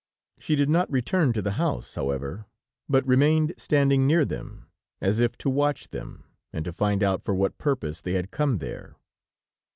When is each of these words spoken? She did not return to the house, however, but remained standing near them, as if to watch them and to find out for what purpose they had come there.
She 0.39 0.55
did 0.55 0.67
not 0.67 0.89
return 0.91 1.31
to 1.33 1.43
the 1.43 1.51
house, 1.61 1.93
however, 1.93 2.47
but 2.89 3.05
remained 3.05 3.53
standing 3.59 4.07
near 4.07 4.25
them, 4.25 4.65
as 4.99 5.19
if 5.19 5.37
to 5.37 5.47
watch 5.47 5.89
them 5.89 6.23
and 6.51 6.65
to 6.65 6.73
find 6.73 7.03
out 7.03 7.21
for 7.21 7.35
what 7.35 7.59
purpose 7.59 8.01
they 8.01 8.13
had 8.13 8.31
come 8.31 8.55
there. 8.55 8.95